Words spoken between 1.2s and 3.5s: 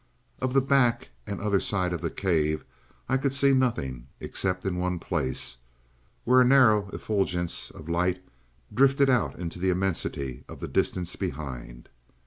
and other side of the cave, I could